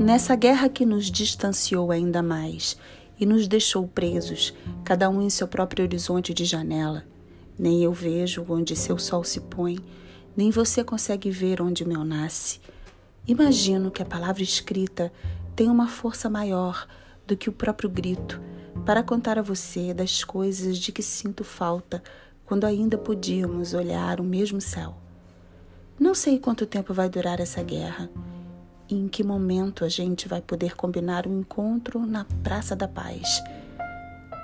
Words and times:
Nessa 0.00 0.34
guerra 0.34 0.70
que 0.70 0.86
nos 0.86 1.10
distanciou 1.10 1.90
ainda 1.90 2.22
mais 2.22 2.74
e 3.20 3.26
nos 3.26 3.46
deixou 3.46 3.86
presos, 3.86 4.54
cada 4.82 5.10
um 5.10 5.20
em 5.20 5.28
seu 5.28 5.46
próprio 5.46 5.84
horizonte 5.84 6.32
de 6.32 6.46
janela, 6.46 7.04
nem 7.58 7.84
eu 7.84 7.92
vejo 7.92 8.42
onde 8.48 8.74
seu 8.74 8.96
sol 8.96 9.22
se 9.22 9.40
põe, 9.40 9.78
nem 10.34 10.50
você 10.50 10.82
consegue 10.82 11.30
ver 11.30 11.60
onde 11.60 11.86
meu 11.86 12.02
nasce. 12.02 12.62
Imagino 13.28 13.90
que 13.90 14.02
a 14.02 14.06
palavra 14.06 14.42
escrita 14.42 15.12
tem 15.54 15.68
uma 15.68 15.86
força 15.86 16.30
maior 16.30 16.88
do 17.26 17.36
que 17.36 17.50
o 17.50 17.52
próprio 17.52 17.90
grito 17.90 18.40
para 18.86 19.02
contar 19.02 19.38
a 19.38 19.42
você 19.42 19.92
das 19.92 20.24
coisas 20.24 20.78
de 20.78 20.92
que 20.92 21.02
sinto 21.02 21.44
falta 21.44 22.02
quando 22.46 22.64
ainda 22.64 22.96
podíamos 22.96 23.74
olhar 23.74 24.18
o 24.18 24.24
mesmo 24.24 24.62
céu. 24.62 24.96
Não 25.98 26.14
sei 26.14 26.38
quanto 26.38 26.64
tempo 26.64 26.94
vai 26.94 27.10
duar 27.10 27.38
essa 27.38 27.62
guerra 27.62 28.08
e 28.90 28.94
em 28.94 29.08
que 29.08 29.22
momento 29.22 29.84
a 29.84 29.88
gente 29.88 30.26
vai 30.26 30.42
poder 30.42 30.74
combinar 30.74 31.26
um 31.26 31.40
encontro 31.40 32.04
na 32.04 32.26
Praça 32.42 32.74
da 32.74 32.88
Paz. 32.88 33.42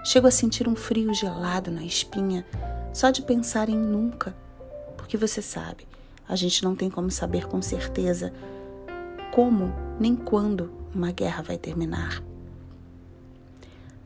Chego 0.05 0.29
a 0.29 0.31
sentir 0.31 0.69
um 0.69 0.77
frio 0.77 1.13
gelado 1.13 1.71
na 1.71 1.85
espinha 1.85 2.47
só 2.93 3.11
de 3.11 3.23
pensar 3.23 3.69
em 3.69 3.77
nunca, 3.77 4.35
porque 4.97 5.17
você 5.17 5.43
sabe, 5.43 5.87
a 6.29 6.37
gente 6.37 6.63
não 6.63 6.77
tem 6.77 6.89
como 6.89 7.11
saber 7.11 7.47
com 7.47 7.61
certeza 7.61 8.33
como 9.33 9.73
nem 9.99 10.15
quando 10.15 10.73
uma 10.95 11.11
guerra 11.11 11.43
vai 11.43 11.59
terminar. 11.59 12.23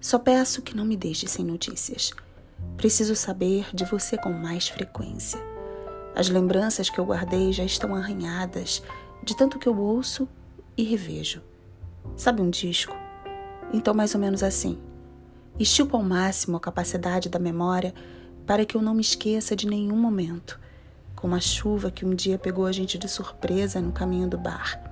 Só 0.00 0.18
peço 0.18 0.62
que 0.62 0.74
não 0.74 0.84
me 0.84 0.96
deixe 0.96 1.28
sem 1.28 1.44
notícias. 1.44 2.12
Preciso 2.76 3.14
saber 3.14 3.66
de 3.74 3.84
você 3.84 4.16
com 4.16 4.32
mais 4.32 4.68
frequência. 4.68 5.38
As 6.14 6.28
lembranças 6.28 6.88
que 6.88 6.98
eu 6.98 7.04
guardei 7.04 7.52
já 7.52 7.62
estão 7.62 7.94
arranhadas 7.94 8.82
de 9.22 9.36
tanto 9.36 9.58
que 9.58 9.68
eu 9.68 9.78
ouço 9.78 10.28
e 10.76 10.82
revejo. 10.82 11.42
Sabe 12.16 12.40
um 12.40 12.50
disco? 12.50 12.94
Então, 13.72 13.94
mais 13.94 14.14
ou 14.14 14.20
menos 14.20 14.42
assim. 14.42 14.78
Estipo 15.58 15.96
ao 15.96 16.02
máximo 16.02 16.56
a 16.56 16.60
capacidade 16.60 17.28
da 17.28 17.38
memória 17.38 17.94
para 18.46 18.64
que 18.64 18.76
eu 18.76 18.82
não 18.82 18.94
me 18.94 19.00
esqueça 19.00 19.54
de 19.54 19.66
nenhum 19.66 19.96
momento, 19.96 20.58
como 21.14 21.34
a 21.34 21.40
chuva 21.40 21.90
que 21.90 22.04
um 22.04 22.14
dia 22.14 22.38
pegou 22.38 22.66
a 22.66 22.72
gente 22.72 22.98
de 22.98 23.08
surpresa 23.08 23.80
no 23.80 23.92
caminho 23.92 24.28
do 24.28 24.38
bar. 24.38 24.82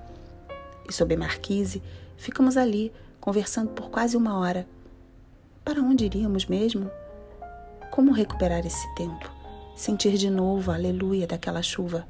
E 0.88 0.92
sob 0.92 1.14
a 1.14 1.18
marquise, 1.18 1.82
ficamos 2.16 2.56
ali, 2.56 2.92
conversando 3.20 3.70
por 3.70 3.90
quase 3.90 4.16
uma 4.16 4.38
hora. 4.38 4.68
Para 5.64 5.80
onde 5.80 6.04
iríamos 6.04 6.46
mesmo? 6.46 6.90
Como 7.90 8.12
recuperar 8.12 8.64
esse 8.64 8.94
tempo? 8.94 9.30
Sentir 9.74 10.16
de 10.16 10.30
novo 10.30 10.70
a 10.70 10.74
aleluia 10.74 11.26
daquela 11.26 11.62
chuva? 11.62 12.06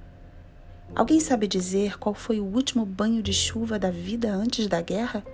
Alguém 0.94 1.20
sabe 1.20 1.46
dizer 1.46 1.98
qual 1.98 2.14
foi 2.14 2.40
o 2.40 2.44
último 2.44 2.84
banho 2.84 3.22
de 3.22 3.32
chuva 3.32 3.78
da 3.78 3.90
vida 3.90 4.32
antes 4.32 4.66
da 4.66 4.80
guerra? 4.80 5.24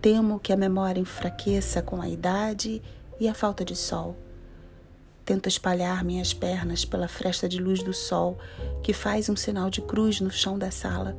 Temo 0.00 0.38
que 0.38 0.52
a 0.52 0.56
memória 0.56 1.00
enfraqueça 1.00 1.80
com 1.80 2.00
a 2.00 2.08
idade 2.08 2.82
e 3.18 3.26
a 3.26 3.34
falta 3.34 3.64
de 3.64 3.74
sol. 3.74 4.16
Tento 5.24 5.48
espalhar 5.48 6.04
minhas 6.04 6.34
pernas 6.34 6.84
pela 6.84 7.08
fresta 7.08 7.48
de 7.48 7.58
luz 7.58 7.82
do 7.82 7.94
sol 7.94 8.38
que 8.82 8.92
faz 8.92 9.30
um 9.30 9.36
sinal 9.36 9.70
de 9.70 9.80
cruz 9.80 10.20
no 10.20 10.30
chão 10.30 10.58
da 10.58 10.70
sala, 10.70 11.16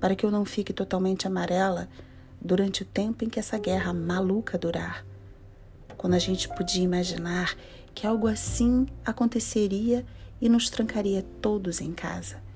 para 0.00 0.16
que 0.16 0.24
eu 0.24 0.30
não 0.30 0.46
fique 0.46 0.72
totalmente 0.72 1.26
amarela 1.26 1.88
durante 2.40 2.82
o 2.82 2.86
tempo 2.86 3.24
em 3.24 3.28
que 3.28 3.38
essa 3.38 3.58
guerra 3.58 3.92
maluca 3.92 4.56
durar. 4.56 5.04
Quando 5.98 6.14
a 6.14 6.18
gente 6.18 6.48
podia 6.48 6.82
imaginar 6.82 7.54
que 7.94 8.06
algo 8.06 8.26
assim 8.26 8.86
aconteceria 9.04 10.04
e 10.40 10.48
nos 10.48 10.68
trancaria 10.70 11.24
todos 11.40 11.80
em 11.80 11.92
casa 11.92 12.46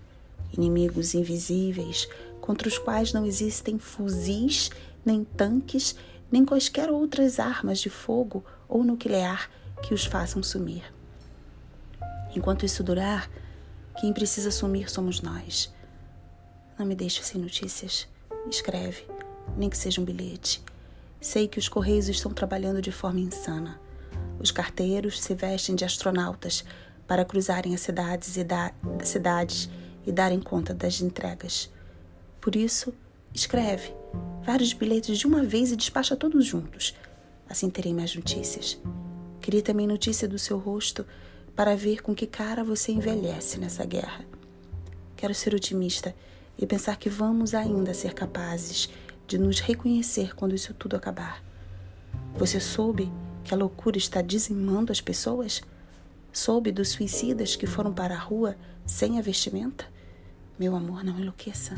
inimigos 0.52 1.14
invisíveis 1.14 2.08
contra 2.40 2.68
os 2.68 2.78
quais 2.78 3.12
não 3.12 3.24
existem 3.24 3.78
fuzis, 3.78 4.70
nem 5.04 5.24
tanques, 5.24 5.94
nem 6.30 6.44
quaisquer 6.44 6.90
outras 6.90 7.38
armas 7.38 7.78
de 7.80 7.90
fogo 7.90 8.44
ou 8.68 8.82
nuclear 8.82 9.50
que 9.82 9.94
os 9.94 10.04
façam 10.04 10.42
sumir. 10.42 10.82
Enquanto 12.34 12.64
isso 12.64 12.82
durar, 12.82 13.30
quem 14.00 14.12
precisa 14.12 14.50
sumir 14.50 14.88
somos 14.88 15.20
nós. 15.20 15.72
Não 16.78 16.86
me 16.86 16.94
deixe 16.94 17.22
sem 17.22 17.40
notícias. 17.40 18.08
Escreve, 18.48 19.04
nem 19.56 19.68
que 19.68 19.76
seja 19.76 20.00
um 20.00 20.04
bilhete. 20.04 20.62
Sei 21.20 21.46
que 21.46 21.58
os 21.58 21.68
correios 21.68 22.08
estão 22.08 22.32
trabalhando 22.32 22.80
de 22.80 22.92
forma 22.92 23.20
insana. 23.20 23.80
Os 24.38 24.50
carteiros 24.50 25.20
se 25.20 25.34
vestem 25.34 25.74
de 25.74 25.84
astronautas 25.84 26.64
para 27.10 27.24
cruzarem 27.24 27.74
as 27.74 27.80
cidades 27.80 28.36
e 28.36 28.44
da 28.44 28.72
cidades 29.02 29.68
e 30.06 30.12
darem 30.12 30.38
conta 30.38 30.72
das 30.72 31.00
entregas. 31.00 31.68
Por 32.40 32.54
isso, 32.54 32.94
escreve 33.34 33.92
vários 34.46 34.72
bilhetes 34.72 35.18
de 35.18 35.26
uma 35.26 35.42
vez 35.42 35.72
e 35.72 35.76
despacha 35.76 36.14
todos 36.14 36.46
juntos. 36.46 36.94
Assim 37.48 37.68
terei 37.68 37.92
mais 37.92 38.14
notícias. 38.14 38.78
Queria 39.40 39.60
também 39.60 39.88
notícia 39.88 40.28
do 40.28 40.38
seu 40.38 40.56
rosto 40.56 41.04
para 41.56 41.74
ver 41.74 42.00
com 42.00 42.14
que 42.14 42.28
cara 42.28 42.62
você 42.62 42.92
envelhece 42.92 43.58
nessa 43.58 43.84
guerra. 43.84 44.24
Quero 45.16 45.34
ser 45.34 45.52
otimista 45.52 46.14
e 46.56 46.64
pensar 46.64 46.96
que 46.96 47.10
vamos 47.10 47.54
ainda 47.54 47.92
ser 47.92 48.14
capazes 48.14 48.88
de 49.26 49.36
nos 49.36 49.58
reconhecer 49.58 50.36
quando 50.36 50.54
isso 50.54 50.72
tudo 50.74 50.94
acabar. 50.94 51.42
Você 52.36 52.60
soube 52.60 53.10
que 53.42 53.52
a 53.52 53.56
loucura 53.56 53.98
está 53.98 54.22
dizimando 54.22 54.92
as 54.92 55.00
pessoas? 55.00 55.60
Soube 56.32 56.70
dos 56.70 56.90
suicidas 56.90 57.56
que 57.56 57.66
foram 57.66 57.92
para 57.92 58.14
a 58.14 58.18
rua 58.18 58.56
sem 58.86 59.18
a 59.18 59.22
vestimenta? 59.22 59.84
Meu 60.56 60.76
amor, 60.76 61.02
não 61.02 61.18
enlouqueça. 61.18 61.74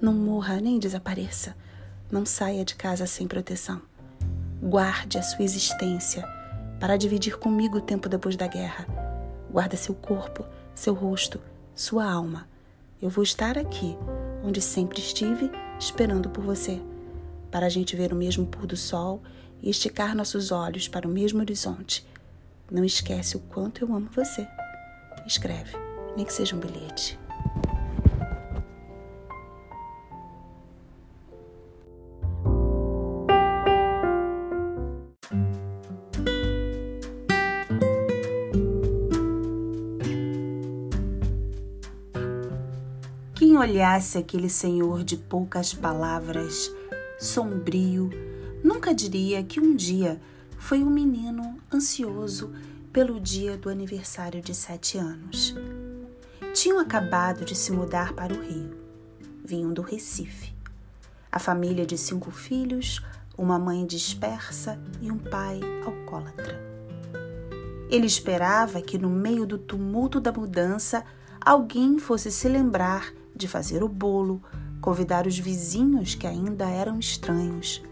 Não 0.00 0.12
morra 0.12 0.60
nem 0.60 0.80
desapareça. 0.80 1.56
Não 2.10 2.26
saia 2.26 2.64
de 2.64 2.74
casa 2.74 3.06
sem 3.06 3.28
proteção. 3.28 3.80
Guarde 4.60 5.18
a 5.18 5.22
sua 5.22 5.44
existência 5.44 6.26
para 6.80 6.96
dividir 6.96 7.38
comigo 7.38 7.78
o 7.78 7.80
tempo 7.80 8.08
depois 8.08 8.34
da 8.34 8.48
guerra. 8.48 8.86
Guarda 9.48 9.76
seu 9.76 9.94
corpo, 9.94 10.44
seu 10.74 10.94
rosto, 10.94 11.40
sua 11.72 12.04
alma. 12.04 12.48
Eu 13.00 13.08
vou 13.08 13.22
estar 13.22 13.56
aqui, 13.56 13.96
onde 14.42 14.60
sempre 14.60 14.98
estive, 14.98 15.48
esperando 15.78 16.28
por 16.28 16.42
você, 16.42 16.82
para 17.52 17.66
a 17.66 17.68
gente 17.68 17.94
ver 17.94 18.12
o 18.12 18.16
mesmo 18.16 18.46
pôr 18.46 18.66
do 18.66 18.76
sol 18.76 19.22
e 19.62 19.70
esticar 19.70 20.16
nossos 20.16 20.50
olhos 20.50 20.88
para 20.88 21.06
o 21.06 21.10
mesmo 21.10 21.40
horizonte 21.40 22.04
não 22.72 22.84
esquece 22.84 23.36
o 23.36 23.40
quanto 23.40 23.84
eu 23.84 23.94
amo 23.94 24.08
você. 24.14 24.48
Escreve, 25.26 25.76
nem 26.16 26.24
que 26.24 26.32
seja 26.32 26.56
um 26.56 26.58
bilhete. 26.58 27.20
Quem 43.34 43.58
olhasse 43.58 44.16
aquele 44.16 44.48
senhor 44.48 45.04
de 45.04 45.18
poucas 45.18 45.74
palavras, 45.74 46.72
sombrio, 47.18 48.08
nunca 48.64 48.94
diria 48.94 49.42
que 49.42 49.60
um 49.60 49.76
dia 49.76 50.18
foi 50.62 50.80
um 50.80 50.88
menino 50.88 51.58
ansioso 51.74 52.52
pelo 52.92 53.18
dia 53.18 53.56
do 53.56 53.68
aniversário 53.68 54.40
de 54.40 54.54
sete 54.54 54.96
anos. 54.96 55.56
Tinham 56.54 56.78
acabado 56.78 57.44
de 57.44 57.56
se 57.56 57.72
mudar 57.72 58.12
para 58.12 58.32
o 58.32 58.40
Rio. 58.40 58.70
Vinham 59.44 59.72
do 59.72 59.82
Recife. 59.82 60.54
A 61.32 61.40
família 61.40 61.84
de 61.84 61.98
cinco 61.98 62.30
filhos, 62.30 63.04
uma 63.36 63.58
mãe 63.58 63.84
dispersa 63.84 64.80
e 65.00 65.10
um 65.10 65.18
pai 65.18 65.58
alcoólatra. 65.84 66.56
Ele 67.90 68.06
esperava 68.06 68.80
que 68.80 68.96
no 68.96 69.10
meio 69.10 69.44
do 69.44 69.58
tumulto 69.58 70.20
da 70.20 70.30
mudança 70.30 71.04
alguém 71.44 71.98
fosse 71.98 72.30
se 72.30 72.48
lembrar 72.48 73.12
de 73.34 73.48
fazer 73.48 73.82
o 73.82 73.88
bolo, 73.88 74.40
convidar 74.80 75.26
os 75.26 75.36
vizinhos 75.36 76.14
que 76.14 76.26
ainda 76.26 76.70
eram 76.70 77.00
estranhos 77.00 77.82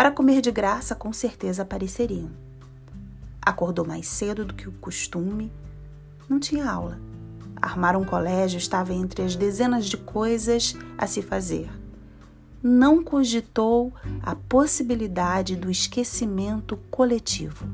para 0.00 0.10
comer 0.10 0.40
de 0.40 0.50
graça, 0.50 0.94
com 0.94 1.12
certeza 1.12 1.60
apareceriam. 1.60 2.30
Acordou 3.42 3.86
mais 3.86 4.08
cedo 4.08 4.46
do 4.46 4.54
que 4.54 4.66
o 4.66 4.72
costume, 4.72 5.52
não 6.26 6.40
tinha 6.40 6.70
aula. 6.70 6.98
Armar 7.60 7.98
um 7.98 8.04
colégio 8.06 8.56
estava 8.56 8.94
entre 8.94 9.20
as 9.20 9.36
dezenas 9.36 9.84
de 9.84 9.98
coisas 9.98 10.74
a 10.96 11.06
se 11.06 11.20
fazer. 11.20 11.68
Não 12.62 13.04
cogitou 13.04 13.92
a 14.22 14.34
possibilidade 14.34 15.54
do 15.54 15.70
esquecimento 15.70 16.78
coletivo. 16.90 17.68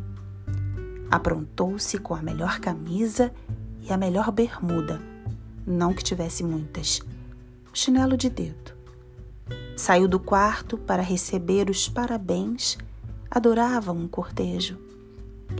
Aprontou-se 1.08 1.96
com 1.96 2.12
a 2.12 2.22
melhor 2.22 2.58
camisa 2.58 3.32
e 3.82 3.92
a 3.92 3.96
melhor 3.96 4.32
bermuda, 4.32 5.00
não 5.64 5.94
que 5.94 6.02
tivesse 6.02 6.42
muitas. 6.42 7.00
chinelo 7.72 8.16
de 8.16 8.28
dedo 8.28 8.75
Saiu 9.76 10.08
do 10.08 10.18
quarto 10.18 10.78
para 10.78 11.02
receber 11.02 11.68
os 11.68 11.86
parabéns, 11.86 12.78
adorava 13.30 13.92
um 13.92 14.08
cortejo. 14.08 14.78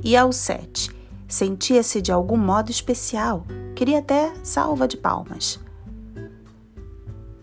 E 0.03 0.17
aos 0.17 0.37
sete, 0.37 0.91
sentia-se 1.29 2.01
de 2.01 2.11
algum 2.11 2.39
modo 2.39 2.71
especial, 2.71 3.45
queria 3.75 3.99
até 3.99 4.33
salva 4.43 4.89
de 4.89 4.97
palmas. 4.97 5.61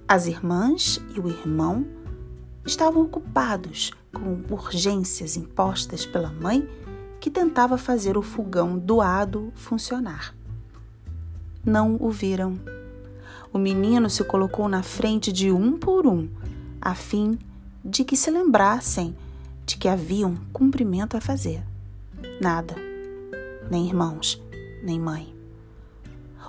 As 0.07 0.25
irmãs 0.25 0.99
e 1.15 1.19
o 1.19 1.29
irmão 1.29 1.85
estavam 2.65 3.03
ocupados 3.03 3.91
com 4.11 4.41
urgências 4.51 5.37
impostas 5.37 6.07
pela 6.07 6.31
mãe 6.31 6.67
que 7.19 7.29
tentava 7.29 7.77
fazer 7.77 8.17
o 8.17 8.23
fogão 8.23 8.79
doado 8.79 9.53
funcionar. 9.55 10.35
Não 11.63 11.97
o 11.99 12.09
viram. 12.09 12.59
O 13.53 13.59
menino 13.59 14.09
se 14.09 14.23
colocou 14.23 14.67
na 14.67 14.81
frente 14.81 15.31
de 15.31 15.51
um 15.51 15.77
por 15.77 16.07
um, 16.07 16.27
a 16.83 16.93
fim 16.93 17.39
de 17.83 18.03
que 18.03 18.17
se 18.17 18.29
lembrassem 18.29 19.15
de 19.65 19.77
que 19.77 19.87
havia 19.87 20.27
um 20.27 20.35
cumprimento 20.51 21.15
a 21.15 21.21
fazer. 21.21 21.63
Nada, 22.41 22.75
nem 23.71 23.87
irmãos, 23.87 24.41
nem 24.83 24.99
mãe. 24.99 25.33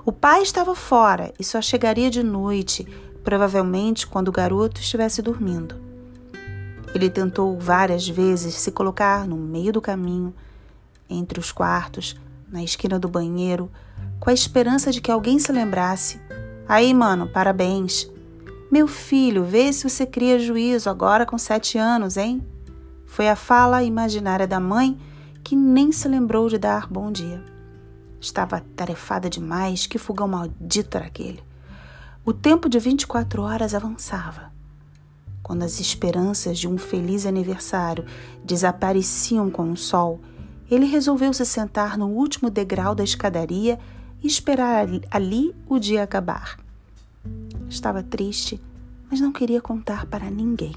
O 0.04 0.10
pai 0.10 0.42
estava 0.42 0.74
fora 0.74 1.32
e 1.38 1.44
só 1.44 1.62
chegaria 1.62 2.10
de 2.10 2.22
noite, 2.22 2.84
provavelmente 3.22 4.06
quando 4.06 4.28
o 4.28 4.32
garoto 4.32 4.80
estivesse 4.80 5.22
dormindo. 5.22 5.76
Ele 6.92 7.08
tentou 7.08 7.58
várias 7.58 8.08
vezes 8.08 8.54
se 8.54 8.72
colocar 8.72 9.26
no 9.26 9.36
meio 9.36 9.72
do 9.72 9.80
caminho, 9.80 10.34
entre 11.08 11.38
os 11.38 11.52
quartos, 11.52 12.16
na 12.48 12.62
esquina 12.62 12.98
do 12.98 13.08
banheiro, 13.08 13.70
com 14.18 14.30
a 14.30 14.34
esperança 14.34 14.90
de 14.90 15.00
que 15.00 15.10
alguém 15.10 15.38
se 15.38 15.52
lembrasse. 15.52 16.20
Aí, 16.68 16.92
mano, 16.92 17.28
parabéns. 17.28 18.10
Meu 18.74 18.88
filho, 18.88 19.44
vê 19.44 19.72
se 19.72 19.88
você 19.88 20.04
cria 20.04 20.36
juízo 20.36 20.90
agora 20.90 21.24
com 21.24 21.38
sete 21.38 21.78
anos, 21.78 22.16
hein? 22.16 22.44
Foi 23.06 23.28
a 23.28 23.36
fala 23.36 23.84
imaginária 23.84 24.48
da 24.48 24.58
mãe 24.58 24.98
que 25.44 25.54
nem 25.54 25.92
se 25.92 26.08
lembrou 26.08 26.48
de 26.48 26.58
dar 26.58 26.88
bom 26.88 27.12
dia. 27.12 27.40
Estava 28.20 28.64
tarefada 28.74 29.30
demais, 29.30 29.86
que 29.86 29.96
fogão 29.96 30.26
maldito 30.26 30.96
era 30.96 31.06
aquele. 31.06 31.40
O 32.24 32.32
tempo 32.32 32.68
de 32.68 32.80
24 32.80 33.42
horas 33.42 33.76
avançava 33.76 34.52
quando 35.40 35.62
as 35.62 35.78
esperanças 35.78 36.58
de 36.58 36.66
um 36.66 36.76
feliz 36.76 37.26
aniversário 37.26 38.04
desapareciam 38.44 39.52
com 39.52 39.70
o 39.70 39.76
sol, 39.76 40.20
ele 40.68 40.86
resolveu 40.86 41.32
se 41.32 41.46
sentar 41.46 41.96
no 41.96 42.08
último 42.08 42.50
degrau 42.50 42.92
da 42.92 43.04
escadaria 43.04 43.78
e 44.20 44.26
esperar 44.26 44.84
ali 45.12 45.54
o 45.68 45.78
dia 45.78 46.02
acabar. 46.02 46.63
Estava 47.74 48.04
triste, 48.04 48.60
mas 49.10 49.20
não 49.20 49.32
queria 49.32 49.60
contar 49.60 50.06
para 50.06 50.30
ninguém. 50.30 50.76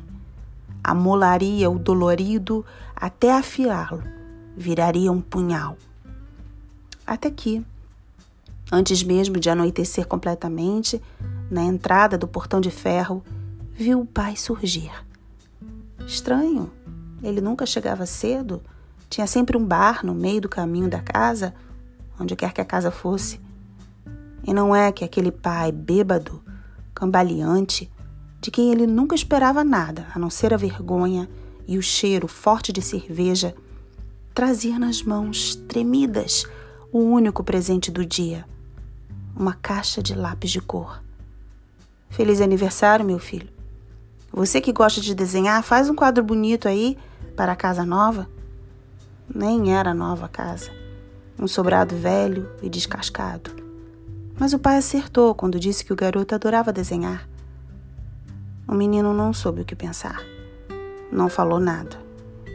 Amolaria 0.83 1.69
o 1.69 1.77
dolorido 1.77 2.65
até 2.95 3.31
afiá-lo, 3.31 4.01
viraria 4.57 5.11
um 5.11 5.21
punhal. 5.21 5.77
Até 7.05 7.29
que, 7.29 7.63
antes 8.71 9.03
mesmo 9.03 9.39
de 9.39 9.47
anoitecer 9.47 10.07
completamente, 10.07 10.99
na 11.51 11.61
entrada 11.61 12.17
do 12.17 12.27
portão 12.27 12.59
de 12.59 12.71
ferro, 12.71 13.23
viu 13.73 14.01
o 14.01 14.05
pai 14.05 14.35
surgir. 14.35 14.91
Estranho, 16.03 16.71
ele 17.21 17.41
nunca 17.41 17.67
chegava 17.67 18.07
cedo, 18.07 18.59
tinha 19.07 19.27
sempre 19.27 19.55
um 19.55 19.63
bar 19.63 20.03
no 20.03 20.15
meio 20.15 20.41
do 20.41 20.49
caminho 20.49 20.89
da 20.89 20.99
casa, 20.99 21.53
onde 22.19 22.35
quer 22.35 22.51
que 22.53 22.59
a 22.59 22.65
casa 22.65 22.89
fosse. 22.89 23.39
E 24.43 24.51
não 24.51 24.75
é 24.75 24.91
que 24.91 25.05
aquele 25.05 25.31
pai 25.31 25.71
bêbado, 25.71 26.41
cambaleante, 26.97 27.91
de 28.41 28.49
quem 28.49 28.71
ele 28.71 28.87
nunca 28.87 29.13
esperava 29.13 29.63
nada, 29.63 30.07
a 30.15 30.17
não 30.17 30.31
ser 30.31 30.51
a 30.51 30.57
vergonha 30.57 31.29
e 31.67 31.77
o 31.77 31.81
cheiro 31.81 32.27
forte 32.27 32.73
de 32.73 32.81
cerveja, 32.81 33.53
trazia 34.33 34.79
nas 34.79 35.03
mãos 35.03 35.55
tremidas 35.67 36.47
o 36.91 36.97
único 36.97 37.43
presente 37.43 37.91
do 37.91 38.03
dia, 38.03 38.45
uma 39.35 39.53
caixa 39.53 40.01
de 40.01 40.15
lápis 40.15 40.49
de 40.49 40.59
cor. 40.59 41.03
Feliz 42.09 42.41
aniversário, 42.41 43.05
meu 43.05 43.19
filho. 43.19 43.49
Você 44.33 44.59
que 44.59 44.73
gosta 44.73 44.99
de 44.99 45.13
desenhar, 45.13 45.61
faz 45.61 45.89
um 45.89 45.95
quadro 45.95 46.23
bonito 46.23 46.67
aí 46.67 46.97
para 47.35 47.51
a 47.51 47.55
casa 47.55 47.85
nova. 47.85 48.27
Nem 49.33 49.75
era 49.75 49.93
nova 49.93 50.25
a 50.25 50.29
casa. 50.29 50.71
Um 51.37 51.47
sobrado 51.47 51.95
velho 51.95 52.49
e 52.63 52.69
descascado. 52.69 53.66
Mas 54.39 54.53
o 54.53 54.59
pai 54.59 54.77
acertou 54.77 55.33
quando 55.33 55.59
disse 55.59 55.83
que 55.83 55.91
o 55.91 55.95
garoto 55.95 56.35
adorava 56.35 56.71
desenhar. 56.71 57.27
O 58.67 58.73
menino 58.73 59.13
não 59.13 59.33
soube 59.33 59.61
o 59.61 59.65
que 59.65 59.75
pensar. 59.75 60.21
Não 61.11 61.29
falou 61.29 61.59
nada. 61.59 61.97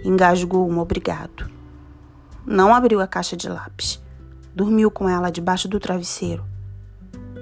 Engasgou 0.05 0.71
um 0.71 0.79
obrigado. 0.79 1.51
Não 2.47 2.75
abriu 2.75 3.01
a 3.01 3.07
caixa 3.07 3.37
de 3.37 3.49
lápis. 3.49 4.01
Dormiu 4.55 4.91
com 4.91 5.09
ela 5.09 5.31
debaixo 5.31 5.67
do 5.69 5.81
travesseiro. 5.81 6.45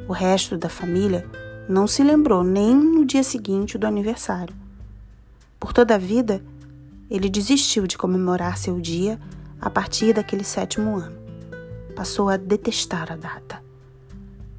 O 0.09 0.13
resto 0.13 0.57
da 0.57 0.69
família 0.69 1.29
não 1.69 1.87
se 1.87 2.03
lembrou 2.03 2.43
nem 2.43 2.75
no 2.75 3.05
dia 3.05 3.23
seguinte 3.23 3.77
do 3.77 3.87
aniversário. 3.87 4.55
Por 5.59 5.73
toda 5.73 5.95
a 5.95 5.99
vida, 5.99 6.43
ele 7.11 7.29
desistiu 7.29 7.87
de 7.87 7.99
comemorar 7.99 8.57
seu 8.57 8.81
dia 8.81 9.21
a 9.61 9.69
partir 9.69 10.15
daquele 10.15 10.45
sétimo 10.45 10.97
ano. 10.97 11.19
Passou 11.95 12.29
a 12.29 12.37
detestar 12.37 13.13
a 13.13 13.17
data. 13.17 13.70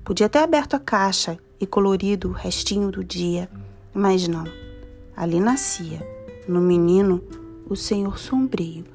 Podia 0.04 0.28
ter 0.28 0.40
aberto 0.40 0.76
a 0.76 0.80
caixa 0.80 1.38
e 1.60 1.66
colorido 1.66 2.30
o 2.30 2.34
restinho 2.34 2.90
do 2.92 3.04
dia, 3.04 3.50
mas 3.94 4.28
não. 4.28 4.46
Ali 5.16 5.40
nascia, 5.40 6.02
no 6.48 6.60
menino, 6.60 7.24
o 7.70 7.76
Senhor 7.76 8.18
sombrio 8.18 8.86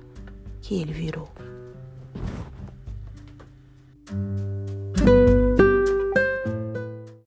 que 0.60 0.80
ele 0.80 0.92
virou. 0.92 1.28